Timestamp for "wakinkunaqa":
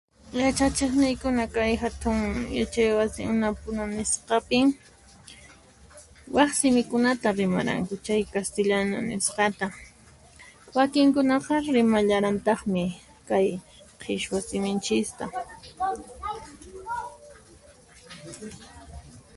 10.75-11.55